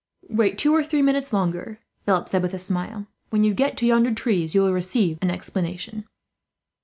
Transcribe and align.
"Wait 0.31 0.57
two 0.57 0.73
or 0.73 0.83
three 0.83 1.03
minutes 1.03 1.31
longer," 1.31 1.77
Philip 2.07 2.27
said, 2.27 2.41
with 2.41 2.55
a 2.55 2.57
smile. 2.57 3.05
"When 3.29 3.43
you 3.43 3.53
get 3.53 3.77
to 3.77 3.85
yonder 3.85 4.11
trees, 4.11 4.55
you 4.55 4.61
will 4.63 4.73
receive 4.73 5.19
an 5.21 5.29
explanation." 5.29 6.05